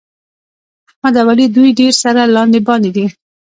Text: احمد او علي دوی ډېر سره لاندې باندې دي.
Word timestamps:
احمد 0.91 1.15
او 1.21 1.27
علي 1.31 1.45
دوی 1.55 1.69
ډېر 1.79 1.93
سره 2.03 2.21
لاندې 2.35 2.59
باندې 2.67 2.89
دي. 2.95 3.05